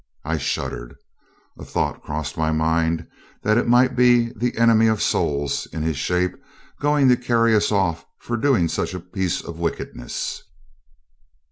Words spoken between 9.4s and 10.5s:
of wickedness.